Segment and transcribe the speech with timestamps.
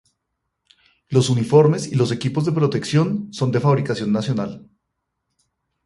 [1.09, 4.67] Los uniformes y los equipos de protección, son de fabricación nacional.